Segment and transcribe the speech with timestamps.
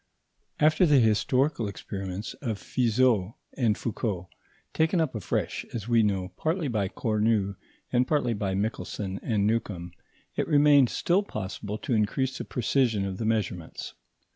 [0.59, 4.29] After the historical experiments of Fizeau and Foucault,
[4.73, 7.55] taken up afresh, as we know, partly by Cornu,
[7.93, 9.91] and partly by Michelson and Newcomb,
[10.35, 13.93] it remained still possible to increase the precision of the measurements.